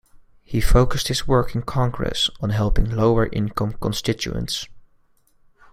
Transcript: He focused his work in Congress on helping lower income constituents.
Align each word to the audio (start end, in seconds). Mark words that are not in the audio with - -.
He 0.43 0.61
focused 0.61 1.09
his 1.09 1.27
work 1.27 1.53
in 1.53 1.61
Congress 1.61 2.27
on 2.39 2.49
helping 2.49 2.89
lower 2.89 3.27
income 3.31 3.73
constituents. 3.73 4.67